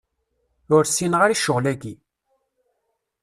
[0.75, 1.93] Ur s-ssineɣ ara i ccɣel-aki.